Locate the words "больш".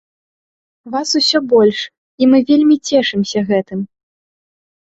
1.51-1.77